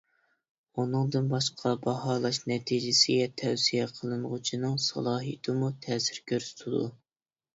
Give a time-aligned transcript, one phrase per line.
[0.83, 6.83] ئۇنىڭدىن باشقا، باھالاش نەتىجىسىگە تەۋسىيە قىلىنغۇچىنىڭ سالاھىيىتىمۇ تەسىر كۆرسىتىدۇ.